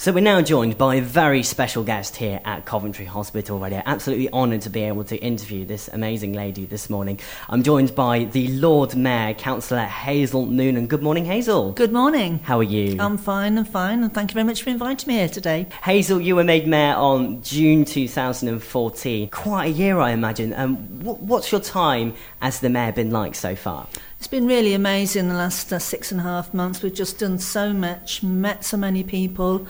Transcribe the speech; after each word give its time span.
So 0.00 0.12
we're 0.12 0.20
now 0.20 0.40
joined 0.40 0.78
by 0.78 0.94
a 0.94 1.02
very 1.02 1.42
special 1.42 1.84
guest 1.84 2.16
here 2.16 2.40
at 2.46 2.64
Coventry 2.64 3.04
Hospital 3.04 3.58
Radio. 3.58 3.82
Absolutely 3.84 4.32
honoured 4.32 4.62
to 4.62 4.70
be 4.70 4.84
able 4.84 5.04
to 5.04 5.16
interview 5.18 5.66
this 5.66 5.88
amazing 5.88 6.32
lady 6.32 6.64
this 6.64 6.88
morning. 6.88 7.20
I'm 7.50 7.62
joined 7.62 7.94
by 7.94 8.24
the 8.24 8.48
Lord 8.48 8.96
Mayor, 8.96 9.34
Councillor 9.34 9.84
Hazel 9.84 10.46
Noonan. 10.46 10.86
Good 10.86 11.02
morning, 11.02 11.26
Hazel. 11.26 11.72
Good 11.72 11.92
morning. 11.92 12.38
How 12.38 12.60
are 12.60 12.62
you? 12.62 12.96
I'm 12.98 13.18
fine 13.18 13.58
I'm 13.58 13.66
fine, 13.66 14.02
and 14.02 14.10
thank 14.10 14.30
you 14.30 14.34
very 14.36 14.46
much 14.46 14.62
for 14.62 14.70
inviting 14.70 15.06
me 15.06 15.18
here 15.18 15.28
today. 15.28 15.66
Hazel, 15.82 16.18
you 16.18 16.34
were 16.34 16.44
made 16.44 16.66
mayor 16.66 16.94
on 16.94 17.42
June 17.42 17.84
2014. 17.84 19.28
Quite 19.28 19.66
a 19.66 19.68
year, 19.68 19.98
I 19.98 20.12
imagine. 20.12 20.54
Um, 20.54 20.76
what's 21.02 21.52
your 21.52 21.60
time 21.60 22.14
as 22.40 22.60
the 22.60 22.70
mayor 22.70 22.92
been 22.92 23.10
like 23.10 23.34
so 23.34 23.54
far? 23.54 23.86
It's 24.20 24.28
been 24.28 24.46
really 24.46 24.74
amazing 24.74 25.28
the 25.28 25.34
last 25.34 25.72
uh, 25.72 25.78
six 25.78 26.12
and 26.12 26.20
a 26.20 26.24
half 26.24 26.52
months. 26.52 26.82
We've 26.82 26.92
just 26.92 27.20
done 27.20 27.38
so 27.38 27.72
much, 27.72 28.22
met 28.22 28.66
so 28.66 28.76
many 28.76 29.02
people. 29.02 29.66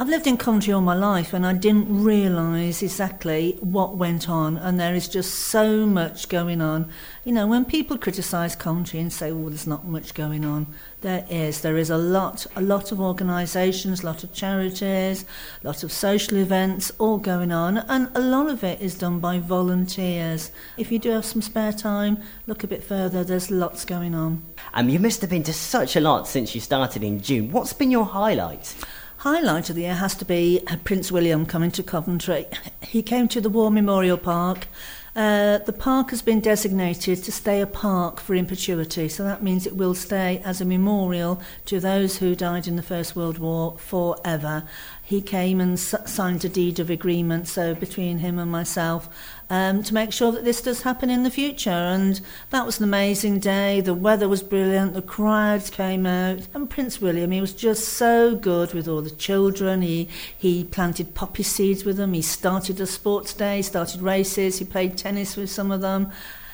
I've 0.00 0.08
lived 0.08 0.26
in 0.26 0.38
Coventry 0.38 0.72
all 0.72 0.80
my 0.80 0.94
life 0.94 1.34
and 1.34 1.44
I 1.46 1.52
didn't 1.52 2.02
realise 2.02 2.82
exactly 2.82 3.58
what 3.60 3.98
went 3.98 4.30
on 4.30 4.56
and 4.56 4.80
there 4.80 4.94
is 4.94 5.06
just 5.06 5.34
so 5.34 5.84
much 5.84 6.30
going 6.30 6.62
on. 6.62 6.90
You 7.22 7.32
know, 7.32 7.46
when 7.46 7.66
people 7.66 7.98
criticise 7.98 8.56
Coventry 8.56 8.98
and 8.98 9.12
say, 9.12 9.30
well, 9.30 9.50
there's 9.50 9.66
not 9.66 9.84
much 9.84 10.14
going 10.14 10.42
on, 10.42 10.68
there 11.02 11.26
is. 11.28 11.60
There 11.60 11.76
is 11.76 11.90
a 11.90 11.98
lot, 11.98 12.46
a 12.56 12.62
lot 12.62 12.92
of 12.92 13.00
organisations, 13.00 14.02
a 14.02 14.06
lot 14.06 14.24
of 14.24 14.32
charities, 14.32 15.26
a 15.62 15.66
lot 15.66 15.84
of 15.84 15.92
social 15.92 16.38
events 16.38 16.90
all 16.98 17.18
going 17.18 17.52
on 17.52 17.76
and 17.76 18.08
a 18.14 18.20
lot 18.22 18.48
of 18.48 18.64
it 18.64 18.80
is 18.80 18.94
done 18.94 19.18
by 19.18 19.38
volunteers. 19.38 20.50
If 20.78 20.90
you 20.90 20.98
do 20.98 21.10
have 21.10 21.26
some 21.26 21.42
spare 21.42 21.74
time, 21.74 22.16
look 22.46 22.64
a 22.64 22.68
bit 22.68 22.82
further, 22.82 23.22
there's 23.22 23.50
lots 23.50 23.84
going 23.84 24.14
on. 24.14 24.40
Um, 24.72 24.88
you 24.88 24.98
must 24.98 25.20
have 25.20 25.28
been 25.28 25.42
to 25.42 25.52
such 25.52 25.94
a 25.94 26.00
lot 26.00 26.26
since 26.26 26.54
you 26.54 26.62
started 26.62 27.02
in 27.02 27.20
June. 27.20 27.52
What's 27.52 27.74
been 27.74 27.90
your 27.90 28.06
highlight? 28.06 28.74
Highlight 29.20 29.68
of 29.68 29.76
the 29.76 29.82
year 29.82 29.94
has 29.94 30.14
to 30.14 30.24
be 30.24 30.62
uh, 30.66 30.76
Prince 30.82 31.12
William 31.12 31.44
coming 31.44 31.70
to 31.72 31.82
Coventry. 31.82 32.46
He 32.80 33.02
came 33.02 33.28
to 33.28 33.40
the 33.40 33.50
War 33.50 33.70
Memorial 33.70 34.16
Park. 34.16 34.66
Uh, 35.14 35.58
the 35.58 35.74
park 35.74 36.08
has 36.08 36.22
been 36.22 36.40
designated 36.40 37.22
to 37.22 37.30
stay 37.30 37.60
a 37.60 37.66
park 37.66 38.18
for 38.18 38.34
in 38.34 38.46
perpetuity, 38.46 39.10
so 39.10 39.22
that 39.24 39.42
means 39.42 39.66
it 39.66 39.76
will 39.76 39.94
stay 39.94 40.40
as 40.42 40.62
a 40.62 40.64
memorial 40.64 41.38
to 41.66 41.80
those 41.80 42.18
who 42.18 42.34
died 42.34 42.66
in 42.66 42.76
the 42.76 42.82
First 42.82 43.14
World 43.14 43.36
War 43.36 43.76
forever. 43.76 44.62
He 45.02 45.20
came 45.20 45.60
and 45.60 45.74
s- 45.74 45.94
signed 46.06 46.42
a 46.46 46.48
deed 46.48 46.80
of 46.80 46.88
agreement, 46.88 47.46
so 47.46 47.74
between 47.74 48.18
him 48.18 48.38
and 48.38 48.50
myself, 48.50 49.06
um, 49.50 49.82
to 49.82 49.92
make 49.92 50.12
sure 50.12 50.30
that 50.32 50.44
this 50.44 50.62
does 50.62 50.82
happen 50.82 51.10
in 51.10 51.24
the 51.24 51.30
future. 51.30 51.70
And 51.70 52.20
that 52.50 52.64
was 52.64 52.78
an 52.78 52.84
amazing 52.84 53.40
day. 53.40 53.80
The 53.80 53.92
weather 53.92 54.28
was 54.28 54.42
brilliant. 54.42 54.94
The 54.94 55.02
crowds 55.02 55.68
came 55.68 56.06
out. 56.06 56.46
And 56.54 56.70
Prince 56.70 57.00
William, 57.00 57.32
he 57.32 57.40
was 57.40 57.52
just 57.52 57.88
so 57.88 58.36
good 58.36 58.72
with 58.72 58.86
all 58.86 59.02
the 59.02 59.10
children. 59.10 59.82
He, 59.82 60.08
he 60.38 60.64
planted 60.64 61.14
poppy 61.14 61.42
seeds 61.42 61.84
with 61.84 61.96
them. 61.96 62.12
He 62.14 62.22
started 62.22 62.80
a 62.80 62.86
sports 62.86 63.34
day, 63.34 63.60
started 63.60 64.00
races. 64.00 64.60
He 64.60 64.64
played 64.64 64.96
tennis 64.96 65.36
with 65.36 65.50
some 65.50 65.72
of 65.72 65.80
them 65.80 66.12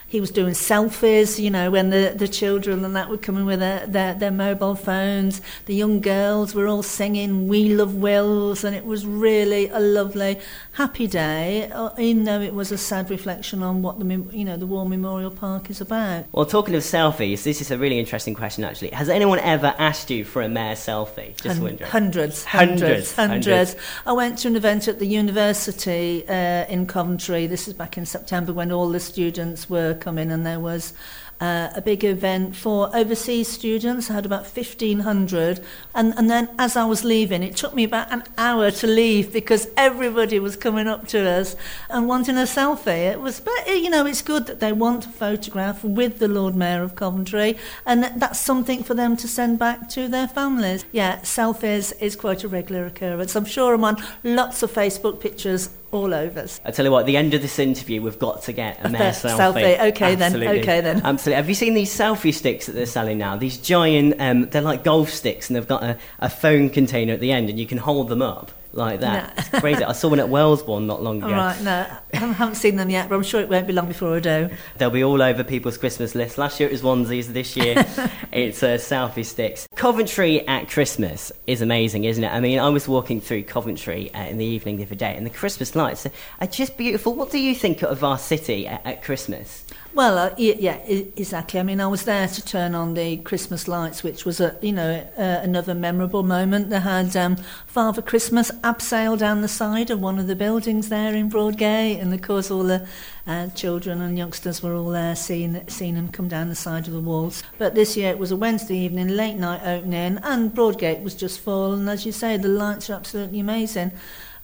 he 0.09 0.21
was 0.21 0.31
doing 0.31 0.55
selfies, 0.55 1.39
you 1.39 1.51
know, 1.51 1.71
when 1.71 1.91
the, 1.91 2.15
the 2.17 2.29
children 2.29 2.85
and 2.85 2.95
that 2.95 3.09
were 3.09 3.19
coming 3.19 3.45
with 3.45 3.59
their, 3.59 3.87
their, 3.87 4.15
their 4.15 4.31
mobile 4.31 4.77
phones. 4.77 5.41
The 5.67 5.75
young 5.75 6.01
girls 6.01 6.55
were 6.55 6.69
all 6.69 6.85
singing 6.85 7.49
We 7.49 7.75
Love 7.75 7.97
Wills, 7.97 8.63
and 8.63 8.77
it 8.77 8.85
was 8.85 9.05
really 9.05 9.69
a 9.69 9.81
lovely, 9.81 10.39
happy 10.73 11.09
day, 11.09 11.71
uh, 11.73 11.91
even 11.99 12.23
though 12.25 12.41
it 12.41 12.55
was 12.55 12.71
a 12.71 12.79
sad 12.79 13.11
reflection 13.11 13.65
on 13.65 13.83
what 13.83 13.99
the, 13.99 14.05
you 14.33 14.45
know, 14.45 14.57
the 14.57 14.67
War 14.67 14.87
Memorial 14.87 15.31
Park 15.31 15.71
is 15.71 15.81
about. 15.81 16.27
Well, 16.31 16.47
talking 16.47 16.77
of 16.77 16.83
selfies, 16.83 17.43
this 17.43 17.61
is 17.61 17.73
a 17.73 17.79
really 17.79 17.99
interesting 17.99 18.35
question, 18.35 18.63
actually. 18.63 18.91
Has 18.91 19.09
anyone 19.09 19.41
ever 19.41 19.75
asked 19.77 20.11
you 20.11 20.25
for 20.25 20.41
a 20.41 20.49
mayor 20.49 20.75
selfie? 20.75 21.37
Just 21.41 21.59
Hun- 21.59 21.79
hundreds, 21.79 22.45
hundreds, 22.45 22.45
hundreds, 22.45 23.15
hundreds, 23.15 23.77
I 24.07 24.13
went 24.13 24.39
to 24.39 24.49
an 24.49 24.55
event 24.55 24.87
at 24.87 25.01
the 25.01 25.07
university 25.07 26.25
uh, 26.29 26.67
in 26.67 26.87
Coventry. 26.87 27.49
This 27.49 27.67
is 27.67 27.75
back 27.75 27.99
in 27.99 28.07
September 28.07 28.53
when 28.53 28.71
all 28.71 28.89
the 28.89 29.01
students 29.01 29.69
were 29.69 29.96
come 29.97 30.19
in 30.19 30.31
and 30.31 30.47
there 30.47 30.61
was 30.61 30.93
uh, 31.41 31.69
a 31.75 31.83
big 31.83 32.05
event 32.05 32.57
for 32.57 32.95
overseas 32.97 33.49
students. 33.49 34.11
I 34.11 34.15
had 34.15 34.27
about 34.27 34.45
1,500. 34.45 35.61
And, 35.95 36.15
and 36.17 36.31
then 36.31 36.49
as 36.59 36.77
I 36.77 36.85
was 36.85 37.05
leaving, 37.05 37.43
it 37.43 37.57
took 37.57 37.75
me 37.75 37.85
about 37.85 38.11
an 38.13 38.25
hour 38.39 38.71
to 38.71 38.87
leave 38.87 39.33
because 39.33 39.69
everybody 39.77 40.39
was 40.39 40.57
coming 40.57 40.87
up 40.87 41.07
to 41.09 41.29
us 41.29 41.57
and 41.91 42.09
wanting 42.09 42.37
a 42.37 42.43
selfie. 42.43 43.11
It 43.13 43.21
was, 43.21 43.41
but 43.41 43.67
you 43.67 43.91
know, 43.91 44.07
it's 44.07 44.23
good 44.23 44.47
that 44.47 44.61
they 44.61 44.73
want 44.73 45.07
a 45.07 45.11
photograph 45.11 45.85
with 45.85 46.19
the 46.19 46.29
Lord 46.29 46.57
Mayor 46.57 46.83
of 46.83 46.97
Coventry 46.97 47.59
and 47.85 48.05
that's 48.17 48.41
something 48.41 48.83
for 48.83 48.95
them 48.95 49.17
to 49.19 49.29
send 49.29 49.59
back 49.59 49.89
to 49.91 50.09
their 50.09 50.29
families. 50.29 50.85
Yeah, 50.93 51.21
selfies 51.21 51.93
is 52.01 52.17
quite 52.17 52.45
a 52.45 52.49
regular 52.49 52.87
occurrence. 52.87 53.37
I'm 53.37 53.45
sure 53.45 53.75
I'm 53.75 53.85
on 53.85 54.03
lots 54.25 54.63
of 54.63 54.73
Facebook 54.73 55.21
pictures 55.21 55.71
all 55.97 56.15
over. 56.15 56.47
I 56.65 56.71
tell 56.71 56.85
you 56.85 56.91
what, 56.91 57.01
at 57.01 57.07
the 57.07 57.17
end 57.17 57.35
of 57.35 57.43
this 57.43 57.59
interview, 57.59 58.03
we've 58.03 58.19
got 58.19 58.43
to 58.43 58.53
get 58.53 58.79
a, 58.81 58.87
a 58.87 58.89
mayor 58.91 59.11
selfie. 59.11 59.37
selfie. 59.37 59.81
Okay 59.89 60.13
Absolutely. 60.13 60.47
then. 60.47 60.59
Okay 60.59 60.81
then. 60.81 60.97
Absolutely. 61.05 61.35
Have 61.35 61.49
you 61.49 61.55
seen 61.55 61.75
these 61.75 61.97
selfie 61.97 62.35
sticks 62.35 62.67
that 62.67 62.73
they're 62.73 62.87
selling 62.87 63.19
now? 63.19 63.37
These 63.37 63.59
giant, 63.59 64.21
um, 64.21 64.47
they're 64.51 64.63
like 64.63 64.85
golf 64.85 65.11
sticks, 65.11 65.49
and 65.49 65.57
they've 65.57 65.67
got 65.67 65.83
a, 65.83 65.99
a 66.21 66.31
phone 66.31 66.71
container 66.71 67.15
at 67.15 67.21
the 67.21 67.33
end, 67.33 67.51
and 67.51 67.59
you 67.59 67.67
can 67.67 67.79
hold 67.79 68.09
them 68.09 68.23
up 68.23 68.53
like 68.77 69.01
that. 69.01 69.37
No. 69.37 69.43
It's 69.43 69.49
crazy. 69.61 69.85
I 69.85 69.93
saw 69.93 70.09
one 70.09 70.21
at 70.21 70.29
Wellesbourne 70.29 70.87
not 70.87 71.03
long 71.03 71.19
ago. 71.19 71.29
All 71.29 71.33
right, 71.33 71.61
no, 71.63 71.87
I 72.13 72.17
haven't 72.17 72.57
seen 72.57 72.77
them 72.77 72.91
yet, 72.91 73.09
but 73.09 73.15
I'm 73.15 73.23
sure 73.23 73.41
it 73.41 73.49
won't 73.49 73.67
be 73.67 73.73
long 73.73 73.89
before 73.89 74.17
I 74.17 74.21
do. 74.21 74.51
They'll 74.79 74.91
be 74.91 75.05
all 75.05 75.23
over 75.23 75.45
people's 75.45 75.79
Christmas 75.79 76.15
list. 76.15 76.39
Last 76.39 76.61
year 76.61 76.69
it 76.69 76.73
was 76.73 76.83
onesies, 76.83 77.27
this 77.33 77.57
year 77.57 77.75
it's 78.33 78.63
uh, 78.63 78.77
selfie 78.77 79.25
sticks. 79.25 79.67
Coventry 79.75 80.47
at 80.47 80.69
Christmas 80.69 81.33
is 81.47 81.63
amazing, 81.63 82.05
isn't 82.05 82.23
it? 82.23 82.33
I 82.33 82.41
mean, 82.41 82.59
I 82.59 82.69
was 82.69 82.89
walking 82.89 83.21
through 83.21 83.45
Coventry 83.45 84.13
uh, 84.15 84.25
in 84.25 84.39
the 84.39 84.45
evening 84.45 84.77
the 84.77 84.85
other 84.85 84.95
day, 84.95 85.15
and 85.17 85.25
the 85.27 85.31
Christmas 85.31 85.75
lights 85.75 86.07
are 86.41 86.47
just 86.47 86.77
beautiful. 86.77 87.15
What 87.15 87.31
do 87.31 87.39
you 87.39 87.55
think 87.55 87.83
of 87.83 88.05
our 88.05 88.19
city 88.19 88.67
at, 88.67 88.85
at 88.85 89.03
Christmas? 89.03 89.65
Well, 89.97 90.19
uh, 90.19 90.35
yeah, 90.37 90.77
exactly. 90.85 91.59
I 91.59 91.63
mean, 91.63 91.81
I 91.81 91.87
was 91.87 92.03
there 92.03 92.29
to 92.29 92.45
turn 92.45 92.75
on 92.75 92.93
the 92.93 93.17
Christmas 93.17 93.67
lights, 93.67 94.03
which 94.03 94.27
was 94.27 94.41
a 94.41 94.55
you 94.61 94.73
know 94.73 95.09
uh, 95.17 95.41
another 95.43 95.75
memorable 95.75 96.23
moment. 96.23 96.69
They 96.69 96.81
had 96.81 97.17
um, 97.17 97.37
Father 97.67 98.03
Christmas 98.03 98.51
abseil 98.63 99.19
down 99.19 99.41
the 99.41 99.49
side 99.49 99.91
of 99.91 100.03
one 100.03 100.19
of 100.19 100.27
the 100.27 100.37
buildings 100.37 100.91
there 100.91 101.15
in 101.15 101.31
Broadgate, 101.31 101.99
and 101.99 102.13
of 102.13 102.21
course 102.21 102.51
all 102.51 102.65
the 102.65 102.87
uh, 103.27 103.49
children 103.55 104.03
and 104.03 104.19
youngsters 104.19 104.63
were 104.63 104.75
all 104.75 104.91
there 104.91 105.17
seeing 105.17 105.67
seeing 105.67 105.95
him 105.95 106.09
come 106.09 106.29
down 106.29 106.51
the 106.51 106.55
side 106.55 106.87
of 106.87 106.93
the 106.93 107.01
walls. 107.01 107.43
But 107.57 107.75
this 107.75 107.97
year 107.97 108.11
it 108.11 108.19
was 108.19 108.31
a 108.31 108.37
Wednesday 108.37 108.77
evening, 108.77 109.09
late 109.09 109.37
night 109.37 109.63
opening, 109.65 110.19
and 110.23 110.55
Broadgate 110.55 111.03
was 111.03 111.15
just 111.15 111.41
full. 111.41 111.73
And 111.73 111.89
as 111.89 112.05
you 112.05 112.13
say, 112.13 112.37
the 112.37 112.49
lights 112.49 112.91
are 112.91 112.97
absolutely 112.97 113.41
amazing. 113.41 113.93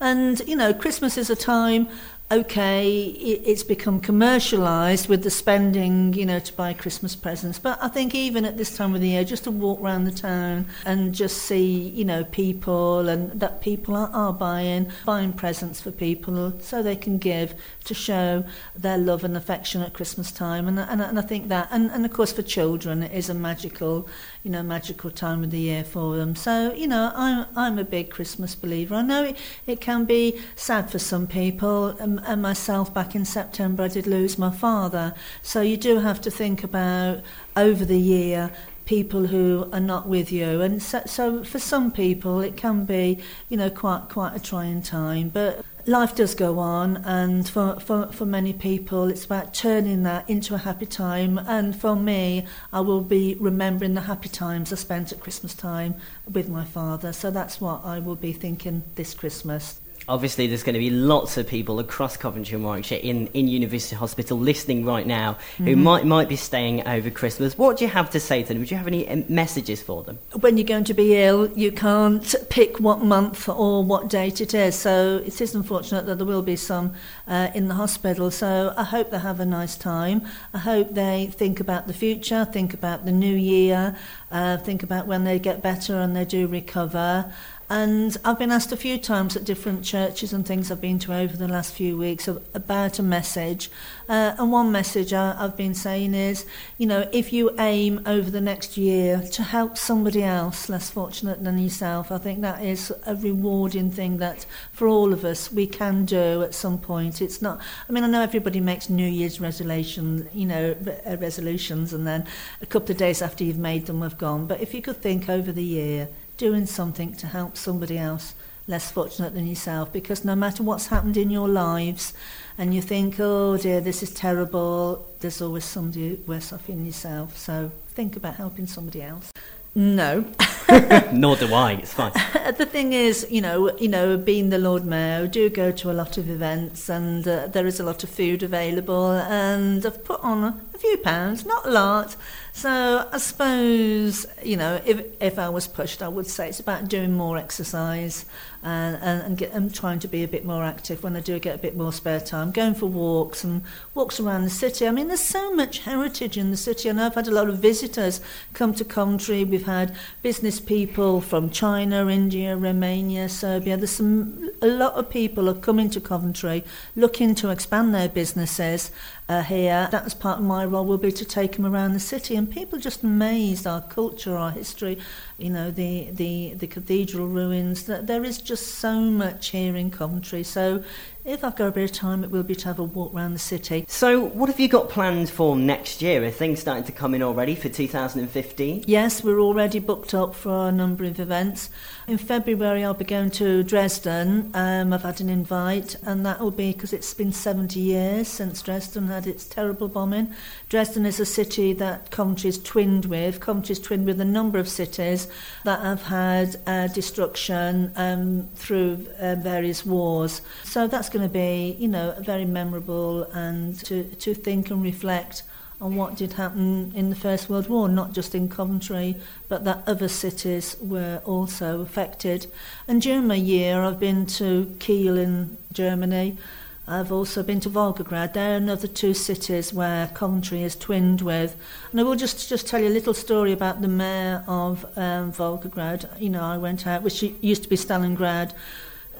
And 0.01 0.41
you 0.49 0.57
know, 0.57 0.73
Christmas 0.73 1.19
is 1.19 1.29
a 1.29 1.37
time 1.37 1.89
okay, 2.33 2.89
it's 2.89 3.63
become 3.63 4.01
commercialised 4.01 5.07
with 5.07 5.23
the 5.23 5.31
spending, 5.31 6.15
you 6.15 6.25
know, 6.25 6.39
to 6.39 6.53
buy 6.55 6.73
Christmas 6.73 7.15
presents. 7.15 7.59
But 7.59 7.79
I 7.83 7.89
think 7.89 8.15
even 8.15 8.47
at 8.47 8.57
this 8.57 8.75
time 8.75 8.95
of 8.95 9.03
the 9.03 9.09
year, 9.09 9.23
just 9.23 9.45
to 9.45 9.51
walk 9.51 9.81
around 9.81 10.05
the 10.05 10.13
town 10.13 10.67
and 10.87 11.15
just 11.15 11.43
see, 11.43 11.89
you 11.91 12.07
know, 12.07 12.25
people 12.25 13.09
and 13.11 13.39
that 13.39 13.61
people 13.61 13.95
are, 13.95 14.09
are 14.15 14.33
buying, 14.33 14.91
buying 15.05 15.35
presents 15.35 15.83
for 15.83 15.91
people 15.91 16.59
so 16.61 16.83
they 16.83 16.97
can 16.97 17.19
give 17.19 17.55
to 17.85 17.93
show 17.93 18.45
their 18.75 18.97
love 18.97 19.25
and 19.25 19.37
affection 19.37 19.83
at 19.83 19.93
Christmas 19.93 20.33
time. 20.33 20.67
And, 20.69 20.79
and, 20.79 21.03
and 21.03 21.19
I 21.19 21.23
think 21.23 21.49
that, 21.49 21.69
and, 21.71 21.91
and 21.91 22.07
of 22.07 22.13
course 22.15 22.33
for 22.33 22.43
children, 22.43 23.03
it 23.03 23.13
is 23.13 23.29
a 23.29 23.35
magical, 23.35 24.09
you 24.43 24.51
know, 24.51 24.63
magical 24.63 25.11
time 25.11 25.45
of 25.45 25.51
the 25.51 25.59
year 25.59 25.85
for 25.85 26.17
them. 26.17 26.35
So, 26.35 26.73
you 26.73 26.87
know, 26.87 27.13
I'm, 27.15 27.47
I'm 27.55 27.79
a 27.79 27.85
big 27.85 28.09
Christmas 28.09 28.55
believer. 28.55 28.95
I 28.95 29.03
know 29.03 29.25
it, 29.25 29.37
it 29.67 29.83
can 29.83 30.07
be 30.07 30.41
sad 30.57 30.91
for 30.91 30.99
some 30.99 31.27
people. 31.27 31.95
Um, 32.01 32.21
and 32.27 32.43
myself 32.43 32.93
back 32.93 33.15
in 33.15 33.25
September, 33.25 33.85
I 33.85 33.89
did 33.89 34.07
lose 34.07 34.39
my 34.39 34.51
father. 34.51 35.15
So 35.43 35.61
you 35.61 35.77
do 35.77 36.01
have 36.01 36.21
to 36.23 36.31
think 36.31 36.65
about 36.65 37.23
over 37.57 37.85
the 37.85 37.99
year 37.99 38.51
people 38.85 39.27
who 39.29 39.69
are 39.73 39.81
not 39.81 40.09
with 40.09 40.33
you. 40.33 40.61
And 40.61 40.83
so, 40.83 41.03
so 41.07 41.45
for 41.45 41.59
some 41.59 41.91
people 41.93 42.41
it 42.41 42.57
can 42.57 42.85
be 42.85 43.19
you 43.49 43.57
know 43.57 43.71
quite 43.71 44.09
quite 44.09 44.35
a 44.35 44.41
trying 44.41 44.83
time. 44.83 45.29
But 45.29 45.65
life 45.87 46.15
does 46.15 46.35
go 46.35 46.59
on 46.59 46.99
and 46.99 47.49
for, 47.49 47.81
for, 47.81 48.07
for 48.13 48.25
many 48.25 48.53
people 48.53 49.09
it's 49.09 49.25
about 49.25 49.53
turning 49.53 50.05
that 50.05 50.29
into 50.29 50.55
a 50.55 50.59
happy 50.59 50.87
time. 50.87 51.39
And 51.39 51.79
for 51.79 51.95
me 51.97 52.47
I 52.73 52.81
will 52.81 53.03
be 53.03 53.37
remembering 53.39 53.95
the 53.95 54.03
happy 54.03 54.29
times 54.29 54.73
I 54.73 54.77
spent 54.77 55.13
at 55.13 55.21
Christmas 55.21 55.55
time 55.55 55.95
with 56.31 56.49
my 56.49 56.65
father. 56.65 57.13
So 57.13 57.31
that's 57.31 57.61
what 57.61 57.85
I 57.85 57.99
will 57.99 58.17
be 58.17 58.33
thinking 58.33 58.83
this 58.95 59.15
Christmas 59.15 59.81
obviously 60.13 60.47
there's 60.47 60.63
going 60.63 60.75
to 60.75 60.79
be 60.79 60.91
lots 60.91 61.39
of 61.39 61.49
people 61.49 61.79
across 61.79 62.19
Coventry 62.19 62.55
and 62.55 62.63
Warwickshire 62.63 63.01
in, 63.03 63.29
in 63.29 63.49
University 63.49 63.97
Hospital 63.97 64.39
listening 64.39 64.85
right 64.85 65.07
now 65.07 65.33
mm-hmm. 65.33 65.65
who 65.65 65.77
might 65.77 66.05
might 66.05 66.29
be 66.29 66.37
staying 66.37 66.87
over 66.87 67.09
Christmas. 67.09 67.57
What 67.57 67.79
do 67.79 67.85
you 67.85 67.91
have 67.91 68.11
to 68.11 68.21
say 68.21 68.43
to 68.43 68.49
them? 68.49 68.59
Would 68.59 68.71
you 68.71 68.77
have 68.77 68.87
any 68.87 69.09
um, 69.09 69.25
messages 69.29 69.81
for 69.83 70.03
them? 70.03 70.19
When 70.39 70.59
you're 70.59 70.67
going 70.67 70.85
to 70.85 70.95
be 70.95 71.17
ill, 71.17 71.51
you 71.53 71.73
can't 71.73 72.35
pick 72.51 72.79
what 72.79 73.01
month 73.03 73.49
or 73.49 73.83
what 73.83 74.09
date 74.09 74.43
it 74.43 74.53
is. 74.53 74.75
So 74.75 75.23
it 75.25 75.41
is 75.41 75.55
unfortunate 75.55 76.05
that 76.05 76.17
there 76.17 76.27
will 76.27 76.43
be 76.43 76.57
some 76.57 76.93
uh, 77.27 77.49
in 77.55 77.69
the 77.69 77.75
hospital. 77.75 78.31
So 78.31 78.75
I 78.77 78.85
hope 78.85 79.11
they 79.11 79.19
have 79.19 79.41
a 79.41 79.47
nice 79.47 79.77
time. 79.77 80.23
I 80.53 80.59
hope 80.59 80.93
they 80.93 81.31
think 81.33 81.59
about 81.59 81.87
the 81.87 81.95
future, 81.95 82.45
think 82.45 82.75
about 82.75 83.07
the 83.07 83.13
new 83.13 83.35
year, 83.35 83.97
uh, 84.31 84.59
think 84.59 84.83
about 84.83 85.07
when 85.07 85.25
they 85.25 85.39
get 85.39 85.63
better 85.63 85.99
and 85.99 86.15
they 86.15 86.27
do 86.27 86.47
recover. 86.47 87.33
And 87.73 88.19
I've 88.23 88.39
been 88.39 88.51
asked 88.51 88.71
a 88.73 88.77
few 88.77 88.99
times 88.99 89.35
at 89.35 89.45
different 89.45 89.83
churches 89.83 90.35
and 90.35 90.45
things 90.45 90.71
I've 90.71 90.83
been 90.83 90.99
to 90.99 91.15
over 91.15 91.39
the 91.39 91.49
last 91.49 91.73
few 91.73 91.97
weeks 91.97 92.29
about 92.29 92.99
a 92.99 93.03
message. 93.03 93.71
Uh, 94.11 94.35
and 94.39 94.53
one 94.53 94.71
message 94.71 95.15
I, 95.15 95.35
I've 95.43 95.57
been 95.57 95.73
saying 95.73 96.13
is, 96.13 96.45
you 96.77 96.87
know, 96.87 97.09
if 97.13 97.33
you 97.33 97.51
aim 97.59 98.03
over 98.05 98.31
the 98.31 98.43
next 98.43 98.77
year 98.77 99.23
to 99.33 99.43
help 99.43 99.79
somebody 99.79 100.23
else 100.23 100.69
less 100.69 100.91
fortunate 100.91 101.43
than 101.45 101.59
yourself, 101.59 102.13
I 102.13 102.19
think 102.19 102.43
that 102.43 102.63
is 102.63 102.93
a 103.07 103.17
rewarding 103.17 103.91
thing 103.91 104.19
that 104.19 104.45
for 104.73 104.87
all 104.87 105.15
of 105.15 105.25
us 105.25 105.51
we 105.51 105.67
can 105.67 106.05
do 106.05 106.43
at 106.43 106.53
some 106.53 106.79
point. 106.79 107.23
It's 107.23 107.41
not, 107.41 107.59
I 107.89 107.93
mean, 107.93 108.05
I 108.05 108.07
know 108.07 108.21
everybody 108.21 108.61
makes 108.61 108.91
New 108.91 109.09
Year's 109.09 109.41
resolutions, 109.41 110.29
you 110.35 110.45
know, 110.45 110.77
uh, 111.07 111.17
resolutions, 111.17 111.95
and 111.95 112.07
then 112.07 112.27
a 112.61 112.67
couple 112.67 112.91
of 112.91 112.99
days 112.99 113.23
after 113.23 113.45
you've 113.45 113.57
made 113.57 113.87
them 113.87 114.03
have 114.03 114.19
gone. 114.19 114.45
But 114.47 114.61
if 114.61 114.75
you 114.75 114.83
could 114.83 115.01
think 115.01 115.31
over 115.31 115.53
the 115.53 115.65
year, 115.65 116.11
doing 116.37 116.67
something 116.67 117.15
to 117.17 117.27
help 117.27 117.57
somebody 117.57 117.99
else 117.99 118.35
less 118.69 118.91
fortunate 118.91 119.35
than 119.35 119.47
yourself 119.47 119.93
because 119.93 120.25
no 120.25 120.37
matter 120.37 120.63
what's 120.63 120.87
happened 120.87 121.17
in 121.17 121.31
your 121.31 121.49
lives 121.49 122.13
and 122.57 122.75
you 122.75 122.81
think, 122.81 123.17
oh 123.19 123.57
dear, 123.57 123.81
this 123.81 124.03
is 124.03 124.13
terrible, 124.13 125.07
there's 125.21 125.43
always 125.43 125.65
somebody 125.65 126.15
worse 126.27 126.53
off 126.53 126.69
in 126.69 126.87
yourself. 126.87 127.37
So 127.37 127.73
think 127.89 128.17
about 128.17 128.37
helping 128.37 128.67
somebody 128.67 129.03
else. 129.03 129.33
No. 129.75 130.25
Nor 131.13 131.37
do 131.37 131.53
I. 131.55 131.73
It's 131.73 131.95
fine. 131.95 132.13
the 132.59 132.67
thing 132.67 132.93
is, 132.93 133.27
you 133.31 133.41
know, 133.41 133.75
you 133.79 133.89
know, 133.89 134.19
being 134.19 134.51
the 134.51 134.59
Lord 134.59 134.85
Mayor, 134.85 135.25
I 135.25 135.27
do 135.27 135.49
go 135.49 135.73
to 135.73 135.91
a 135.91 135.95
lot 135.95 136.19
of 136.19 136.29
events, 136.29 136.91
and 136.91 137.27
uh, 137.27 137.47
there 137.47 137.67
is 137.67 137.81
a 137.81 137.83
lot 137.83 138.05
of 138.05 138.11
food 138.11 138.43
available, 138.43 139.13
and 139.13 139.85
I've 139.85 140.05
put 140.05 140.21
on 140.21 140.61
few 140.83 140.99
pounds, 140.99 141.47
not 141.47 141.65
a 141.65 141.71
lot. 141.71 142.17
So 142.53 143.09
I 143.11 143.19
suppose, 143.19 144.27
you 144.43 144.57
know, 144.57 144.81
if 144.85 144.99
if 145.21 145.39
I 145.39 145.49
was 145.49 145.67
pushed, 145.67 146.03
I 146.03 146.09
would 146.09 146.27
say 146.27 146.49
it's 146.49 146.61
about 146.61 146.89
doing 146.89 147.13
more 147.13 147.39
exercise 147.39 148.27
and, 148.63 148.97
and, 148.97 149.23
and, 149.23 149.39
get, 149.39 149.53
and 149.53 149.75
trying 149.75 149.99
to 150.01 150.09
be 150.09 150.23
a 150.23 150.29
bit 150.29 150.45
more 150.45 150.63
active 150.63 151.03
when 151.03 151.17
I 151.17 151.21
do 151.21 151.39
get 151.39 151.57
a 151.57 151.59
bit 151.59 151.77
more 151.77 151.93
spare 151.93 152.21
time, 152.21 152.53
going 152.53 152.75
for 152.75 152.87
walks 152.87 153.43
and 153.43 153.63
walks 153.95 154.21
around 154.21 154.45
the 154.45 154.51
city. 154.51 154.87
I 154.87 154.93
mean, 154.93 155.09
there's 155.09 155.21
so 155.21 155.53
much 155.55 155.81
heritage 155.81 156.37
in 156.37 156.51
the 156.51 156.57
city. 156.57 156.89
I 156.89 156.93
know 156.93 157.07
I've 157.07 157.15
had 157.15 157.27
a 157.27 157.33
lot 157.33 157.49
of 157.49 157.59
visitors 157.59 158.21
come 158.53 158.75
to 158.75 158.85
Coventry. 158.85 159.45
We've 159.45 159.67
had 159.67 159.97
business 160.23 160.61
people 160.61 161.21
from 161.21 161.51
China, 161.51 162.09
India, 162.09 162.57
Romania, 162.57 163.29
Serbia. 163.29 163.77
There's 163.77 163.93
some 163.93 164.51
a 164.61 164.67
lot 164.67 164.95
of 164.95 165.09
people 165.11 165.49
are 165.49 165.55
coming 165.55 165.91
to 165.91 166.01
Coventry 166.01 166.63
looking 166.95 167.35
to 167.37 167.51
expand 167.51 167.95
their 167.95 168.09
businesses 168.09 168.93
uh, 169.29 169.43
here. 169.43 169.89
That's 169.91 170.15
part 170.15 170.39
of 170.39 170.45
my 170.45 170.65
role 170.73 170.87
will 170.87 170.99
be 170.99 171.13
to 171.13 171.25
take 171.25 171.53
them 171.57 171.67
around 171.67 171.93
the 171.93 172.01
city, 172.01 172.35
and 172.37 172.51
people 172.51 172.79
just 172.79 173.03
amazed 173.03 173.67
our 173.67 173.83
culture, 173.83 174.37
our 174.37 174.51
history, 174.51 174.99
you 175.39 175.51
know, 175.51 175.71
the, 175.71 176.11
the, 176.11 176.55
the 176.55 176.67
cathedral 176.67 177.29
ruins. 177.29 177.85
There 177.85 178.25
is 178.25 178.39
just 178.39 178.67
so 178.77 179.01
much 179.01 179.51
here 179.51 179.77
in 179.77 179.91
Coventry. 179.91 180.43
So 180.43 180.83
if 181.25 181.45
I've 181.45 181.55
got 181.55 181.69
a 181.69 181.71
bit 181.71 181.85
of 181.85 181.93
time, 181.93 182.25
it 182.25 182.31
will 182.31 182.43
be 182.43 182.57
to 182.57 182.65
have 182.67 182.81
a 182.81 182.85
walk 182.85 183.15
around 183.15 183.33
the 183.33 183.39
city. 183.39 183.85
So, 183.87 184.21
what 184.21 184.49
have 184.49 184.59
you 184.59 184.67
got 184.67 184.89
planned 184.89 185.31
for 185.31 185.55
next 185.55 186.03
year? 186.03 186.25
Are 186.25 186.31
things 186.31 186.61
starting 186.61 186.85
to 186.85 186.93
come 186.93 187.15
in 187.15 187.23
already 187.23 187.55
for 187.55 187.69
2015? 187.69 188.85
Yes, 188.89 189.23
we're 189.23 189.39
already 189.39 189.79
booked 189.79 190.15
up 190.15 190.35
for 190.35 190.69
a 190.69 190.73
number 190.73 191.05
of 191.05 191.21
events. 191.21 191.71
In 192.09 192.19
February, 192.19 192.85
I'll 192.85 192.95
be 192.95 193.05
going 193.05 193.31
to 193.33 193.63
Dresden. 193.63 194.51
Um, 194.55 194.93
I've 194.93 195.03
had 195.03 195.21
an 195.21 195.29
invite, 195.29 195.95
and 196.05 196.27
that 196.27 196.41
will 196.41 196.51
be 196.51 196.73
because 196.73 196.93
it's 196.93 197.15
been 197.15 197.33
70 197.33 197.79
years 197.79 198.27
since 198.27 198.61
Dresden 198.61 199.07
had 199.07 199.29
its 199.29 199.47
terrible 199.47 199.89
bombing. 199.89 200.35
Dresden 200.69 201.07
is 201.07 201.21
a 201.21 201.27
city 201.27 201.73
that 201.75 202.11
Coventry 202.11 202.49
is 202.49 202.61
twinned 202.61 203.05
with. 203.05 203.39
Coventry 203.39 203.75
is 203.75 203.81
twinned 203.81 204.07
with 204.07 204.21
a 204.21 204.25
number 204.25 204.59
of 204.59 204.69
cities 204.69 205.29
that 205.65 205.81
have 205.81 206.03
had 206.03 206.57
uh, 206.67 206.89
destruction 206.89 207.93
um, 207.95 208.49
through 208.57 209.07
uh, 209.21 209.37
various 209.37 209.87
wars. 209.87 210.43
So 210.65 210.89
that's 210.89 211.12
going 211.13 211.29
to 211.29 211.33
be, 211.33 211.77
you 211.79 211.89
know, 211.89 212.17
very 212.21 212.45
memorable 212.45 213.25
and 213.33 213.79
to, 213.85 214.05
to 214.05 214.35
think 214.35 214.71
and 214.71 214.83
reflect 214.83 215.43
on 215.81 215.97
what 215.97 216.17
did 216.17 216.35
happen 216.35 216.93
in 216.95 217.11
the 217.11 217.17
First 217.17 217.51
World 217.51 217.69
War, 217.69 217.89
not 217.89 218.13
just 218.13 218.35
in 218.35 218.49
Coventry, 218.49 219.17
but 219.49 219.65
that 219.65 219.83
other 219.87 220.09
cities 220.09 220.77
were 220.81 221.21
also 221.25 221.81
affected. 221.81 222.47
And 222.87 223.03
during 223.03 223.27
my 223.27 223.35
year, 223.35 223.83
I've 223.83 223.99
been 223.99 224.25
to 224.27 224.75
Kiel 224.79 225.19
in 225.19 225.57
Germany. 225.73 226.39
I've 226.87 227.11
also 227.11 227.43
been 227.43 227.59
to 227.61 227.69
Volgograd. 227.71 228.33
There 228.33 228.53
are 228.53 228.57
another 228.57 228.87
two 228.87 229.13
cities 229.13 229.73
where 229.73 230.09
Coventry 230.09 230.63
is 230.63 230.77
twinned 230.77 231.21
with. 231.21 231.57
And 231.91 232.01
I 232.01 232.05
will 232.05 232.17
just, 232.17 232.49
just 232.49 232.69
tell 232.69 232.81
you 232.81 232.89
a 232.89 232.99
little 232.99 233.15
story 233.15 233.53
about 233.53 233.83
the 233.83 233.89
mayor 233.89 234.45
of 234.47 234.85
um, 234.97 235.33
Volgograd. 235.33 236.09
You 236.21 236.31
know, 236.31 236.43
I 236.43 236.59
went 236.59 236.87
out, 236.87 237.03
which 237.03 237.23
used 237.23 237.65
to 237.65 237.69
be 237.69 237.77
Stalingrad, 237.77 238.53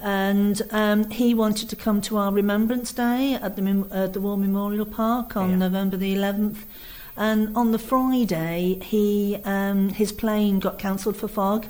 and 0.03 0.61
um, 0.73 1.09
he 1.11 1.33
wanted 1.33 1.71
to 1.71 1.77
come 1.77 2.01
to 2.03 2.17
our 2.17 2.33
Remembrance 2.33 2.93
Day 2.93 3.35
at 3.35 3.55
the, 3.55 3.87
uh, 3.91 4.09
the 4.09 4.21
War 4.21 4.37
Memorial 4.37 4.85
Park 4.85 5.37
on 5.37 5.51
yeah. 5.51 5.57
November 5.57 5.97
the 5.97 6.15
11th. 6.15 6.65
And 7.17 7.57
on 7.57 7.73
the 7.73 7.79
Friday, 7.79 8.81
he 8.83 9.39
um, 9.45 9.91
his 9.91 10.13
plane 10.13 10.59
got 10.59 10.79
cancelled 10.79 11.17
for 11.17 11.29
fog. 11.29 11.67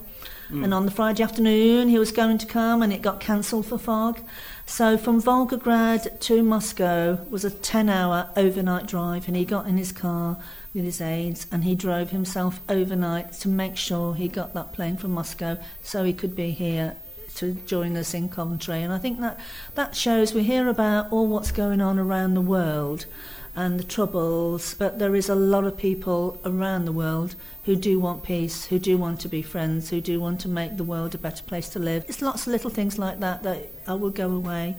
Mm. 0.50 0.64
And 0.64 0.74
on 0.74 0.84
the 0.84 0.90
Friday 0.90 1.22
afternoon, 1.22 1.88
he 1.88 1.98
was 1.98 2.12
going 2.12 2.38
to 2.38 2.46
come, 2.46 2.82
and 2.82 2.92
it 2.92 3.02
got 3.02 3.20
cancelled 3.20 3.66
for 3.66 3.76
fog. 3.76 4.20
So 4.66 4.96
from 4.96 5.20
Volgograd 5.20 6.20
to 6.20 6.42
Moscow 6.42 7.18
was 7.28 7.44
a 7.44 7.50
10-hour 7.50 8.30
overnight 8.36 8.86
drive, 8.86 9.26
and 9.26 9.36
he 9.36 9.44
got 9.44 9.66
in 9.66 9.78
his 9.78 9.92
car 9.92 10.38
with 10.72 10.84
his 10.84 11.00
aides, 11.00 11.46
and 11.50 11.64
he 11.64 11.74
drove 11.74 12.10
himself 12.10 12.60
overnight 12.68 13.32
to 13.32 13.48
make 13.48 13.76
sure 13.76 14.14
he 14.14 14.28
got 14.28 14.54
that 14.54 14.72
plane 14.72 14.96
from 14.96 15.10
Moscow, 15.10 15.58
so 15.82 16.04
he 16.04 16.12
could 16.12 16.36
be 16.36 16.52
here 16.52 16.96
to 17.36 17.52
join 17.66 17.96
us 17.96 18.14
in 18.14 18.28
Coventry. 18.28 18.82
And 18.82 18.92
I 18.92 18.98
think 18.98 19.20
that 19.20 19.38
that 19.74 19.96
shows 19.96 20.34
we 20.34 20.44
hear 20.44 20.68
about 20.68 21.10
all 21.12 21.26
what's 21.26 21.52
going 21.52 21.80
on 21.80 21.98
around 21.98 22.34
the 22.34 22.40
world 22.40 23.06
and 23.54 23.78
the 23.78 23.84
troubles, 23.84 24.74
but 24.74 24.98
there 24.98 25.14
is 25.14 25.28
a 25.28 25.34
lot 25.34 25.64
of 25.64 25.76
people 25.76 26.40
around 26.44 26.86
the 26.86 26.92
world 26.92 27.34
who 27.64 27.76
do 27.76 28.00
want 28.00 28.22
peace, 28.22 28.66
who 28.66 28.78
do 28.78 28.96
want 28.96 29.20
to 29.20 29.28
be 29.28 29.42
friends, 29.42 29.90
who 29.90 30.00
do 30.00 30.18
want 30.20 30.40
to 30.40 30.48
make 30.48 30.76
the 30.76 30.84
world 30.84 31.14
a 31.14 31.18
better 31.18 31.42
place 31.42 31.68
to 31.68 31.78
live. 31.78 32.04
It's 32.08 32.22
lots 32.22 32.46
of 32.46 32.52
little 32.52 32.70
things 32.70 32.98
like 32.98 33.20
that 33.20 33.42
that 33.42 33.68
I 33.86 33.94
will 33.94 34.10
go 34.10 34.30
away 34.30 34.76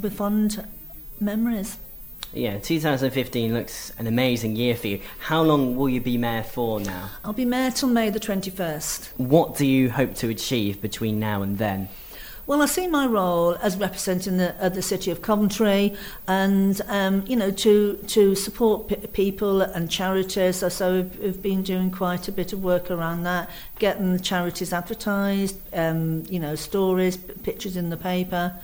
with 0.00 0.14
fond 0.14 0.66
memories. 1.20 1.78
Yeah, 2.32 2.58
2015 2.58 3.54
looks 3.54 3.92
an 3.98 4.06
amazing 4.06 4.56
year 4.56 4.76
for 4.76 4.88
you. 4.88 5.00
How 5.20 5.42
long 5.42 5.76
will 5.76 5.88
you 5.88 6.00
be 6.00 6.18
mayor 6.18 6.42
for 6.42 6.80
now? 6.80 7.10
I'll 7.24 7.32
be 7.32 7.44
mayor 7.44 7.70
till 7.70 7.88
May 7.88 8.10
the 8.10 8.20
21st. 8.20 9.12
What 9.16 9.56
do 9.56 9.64
you 9.66 9.90
hope 9.90 10.14
to 10.16 10.28
achieve 10.28 10.80
between 10.82 11.18
now 11.18 11.42
and 11.42 11.56
then? 11.56 11.88
Well, 12.46 12.62
I 12.62 12.66
see 12.66 12.86
my 12.86 13.06
role 13.06 13.56
as 13.56 13.76
representing 13.76 14.36
the, 14.36 14.54
uh, 14.62 14.68
the 14.68 14.82
city 14.82 15.10
of 15.10 15.20
Coventry 15.20 15.96
and, 16.28 16.80
um, 16.86 17.24
you 17.26 17.34
know, 17.34 17.50
to, 17.50 17.96
to 17.96 18.36
support 18.36 18.86
p- 18.86 18.94
people 19.08 19.62
and 19.62 19.90
charities. 19.90 20.62
So 20.72 20.94
we've, 20.94 21.18
we've 21.18 21.42
been 21.42 21.64
doing 21.64 21.90
quite 21.90 22.28
a 22.28 22.32
bit 22.32 22.52
of 22.52 22.62
work 22.62 22.88
around 22.88 23.24
that, 23.24 23.50
getting 23.80 24.20
charities 24.20 24.72
advertised, 24.72 25.58
um, 25.74 26.22
you 26.28 26.38
know, 26.38 26.54
stories, 26.54 27.16
p- 27.16 27.32
pictures 27.42 27.76
in 27.76 27.90
the 27.90 27.96
paper. 27.96 28.54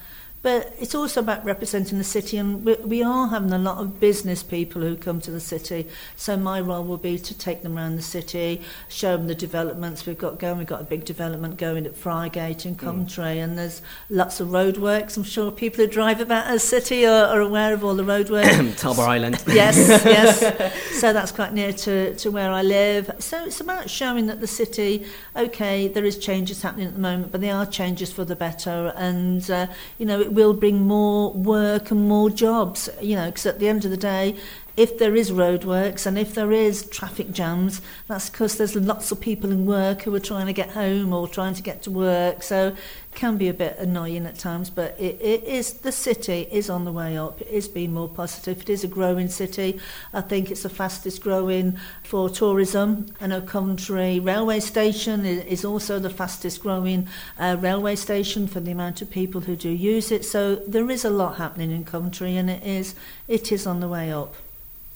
But 0.43 0.75
it's 0.81 0.95
also 0.95 1.21
about 1.21 1.45
representing 1.45 1.99
the 1.99 2.05
city, 2.05 2.37
and 2.37 2.65
we, 2.65 2.75
we 2.75 3.03
are 3.03 3.29
having 3.29 3.53
a 3.53 3.59
lot 3.59 3.79
of 3.79 4.01
business 4.01 4.43
people 4.43 4.83
who 4.83 4.97
come 4.97 5.21
to 5.21 5.31
the 5.31 5.39
city. 5.39 5.87
So 6.17 6.37
my 6.37 6.61
role 6.61 6.83
will 6.83 6.97
be 6.97 7.17
to 7.17 7.39
take 7.39 7.63
them 7.63 7.79
around 7.79 7.95
the 7.95 8.03
city, 8.03 8.61
show 8.89 9.17
them 9.17 9.29
the 9.29 9.37
developments 9.37 10.05
we've 10.05 10.19
got 10.19 10.41
going. 10.41 10.59
We've 10.59 10.67
got 10.67 10.81
a 10.81 10.85
big 10.85 11.05
development 11.05 11.59
going 11.59 11.87
at 11.87 11.95
Friargate 11.95 12.65
and 12.65 12.77
Coventry, 12.77 13.37
mm. 13.37 13.45
and 13.45 13.57
there's 13.57 13.83
lots 14.11 14.41
of 14.41 14.49
roadworks. 14.49 15.17
I'm 15.17 15.23
sure 15.23 15.53
people 15.53 15.85
who 15.85 15.91
drive 15.91 16.21
about 16.21 16.49
our 16.49 16.59
city 16.59 17.07
are, 17.07 17.27
are 17.27 17.41
aware 17.41 17.73
of 17.73 17.85
all 17.85 17.95
the 17.95 18.03
roadworks. 18.03 18.43
Tollbar 18.81 19.07
Island. 19.07 19.43
yes, 19.47 19.77
yes. 20.05 20.73
So 21.03 21.13
that's 21.13 21.33
quite 21.33 21.53
near 21.53 21.73
to, 21.73 22.15
to 22.15 22.31
where 22.31 22.53
I 22.53 22.63
live. 22.63 23.11
So 23.19 23.45
it's 23.45 23.61
about 23.61 23.91
showing 23.91 24.27
that 24.27 24.41
the 24.41 24.47
city, 24.47 25.05
okay, 25.35 25.89
there 25.89 26.05
is 26.05 26.17
changes 26.17 26.63
happening 26.63 26.87
at 26.87 26.95
the 26.95 27.01
moment, 27.01 27.33
but 27.33 27.41
they 27.41 27.51
are 27.51 27.67
changes 27.67 28.13
for 28.13 28.25
the 28.25 28.37
better, 28.37 28.93
and 28.97 29.49
uh, 29.49 29.67
you 29.99 30.07
know. 30.07 30.21
It 30.21 30.32
will 30.35 30.55
bring 30.55 30.87
more 30.87 31.33
work 31.33 31.91
and 31.91 32.09
more 32.09 32.31
jobs, 32.31 32.89
you 33.01 33.17
know, 33.17 33.27
because 33.27 33.47
at 33.47 33.59
the 33.59 33.69
end 33.69 33.85
of 33.85 33.91
the 33.91 33.97
day, 33.97 34.37
if 34.77 34.99
there 34.99 35.15
is 35.15 35.31
roadworks 35.31 36.07
and 36.07 36.19
if 36.19 36.35
there 36.35 36.53
is 36.53 36.87
traffic 36.89 37.31
jams, 37.33 37.83
that's 38.07 38.31
because 38.31 38.57
there's 38.57 38.75
lots 38.75 39.13
of 39.13 39.21
people 39.21 39.51
in 39.51 39.67
work 39.67 40.03
who 40.03 40.15
are 40.15 40.21
trying 40.21 40.47
to 40.47 40.53
get 40.53 40.71
home 40.71 41.13
or 41.13 41.29
trying 41.29 41.55
to 41.55 41.63
get 41.63 41.83
to 41.83 41.91
work. 41.91 42.43
So 42.43 42.69
it 42.69 43.15
can 43.15 43.37
be 43.37 43.49
a 43.49 43.55
bit 43.55 43.77
annoying 43.79 44.25
at 44.25 44.39
times, 44.39 44.71
but 44.71 44.99
it, 44.99 45.21
it 45.21 45.45
is 45.45 45.75
the 45.75 45.93
city 45.93 46.49
is 46.51 46.71
on 46.71 46.85
the 46.85 46.93
way 46.93 47.19
up. 47.19 47.41
It 47.43 47.49
is 47.49 47.69
being 47.69 47.93
more 47.93 48.09
positive. 48.09 48.63
It 48.63 48.71
is 48.71 48.85
a 48.85 48.89
growing 48.89 49.29
city. 49.29 49.79
I 50.15 50.23
think 50.23 50.51
it's 50.51 50.63
the 50.63 50.71
fastest 50.71 51.23
growing 51.23 51.77
for 52.03 52.31
tourism. 52.31 53.15
I 53.21 53.27
know 53.27 53.43
Coventry 53.43 54.21
railway 54.21 54.61
station 54.61 55.27
is 55.27 55.65
also 55.65 55.99
the 55.99 56.11
fastest 56.11 56.63
growing 56.63 57.09
uh, 57.39 57.57
railway 57.61 57.97
station 57.97 58.47
for 58.47 58.61
the 58.61 58.71
amount 58.71 59.03
of 59.03 59.11
people 59.11 59.43
who 59.43 59.57
do 59.57 59.69
use 59.69 60.11
it. 60.11 60.25
So 60.25 60.57
there 60.57 60.91
is 60.91 61.05
a 61.05 61.11
lot 61.11 61.37
happening 61.37 61.71
in 61.71 61.85
Coventry, 61.85 62.37
and 62.37 62.49
it 62.49 62.63
is 62.63 62.95
it 63.29 63.53
is 63.53 63.67
on 63.67 63.81
the 63.81 63.89
way 63.89 64.11
up. 64.11 64.35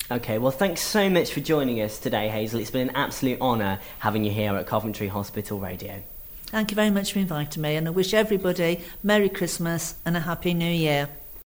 Okay, 0.09 0.39
well, 0.39 0.53
thanks 0.53 0.83
so 0.83 1.11
much 1.11 1.33
for 1.33 1.41
joining 1.41 1.81
us 1.83 1.99
today, 1.99 2.29
Hazel. 2.29 2.61
It's 2.61 2.71
been 2.71 2.91
an 2.91 2.97
absolute 2.97 3.41
honour 3.41 3.81
having 3.99 4.23
you 4.23 4.31
here 4.31 4.55
at 4.55 4.65
Coventry 4.65 5.09
Hospital 5.09 5.59
Radio. 5.59 6.01
Thank 6.47 6.71
you 6.71 6.77
very 6.77 6.91
much 6.91 7.13
for 7.13 7.19
inviting 7.19 7.61
me, 7.61 7.75
and 7.75 7.89
I 7.89 7.91
wish 7.91 8.15
everybody 8.15 8.83
Merry 9.03 9.29
Christmas 9.29 9.97
and 10.05 10.17
a 10.17 10.21
Happy 10.21 10.55
New 10.55 10.71
Year. 10.71 11.09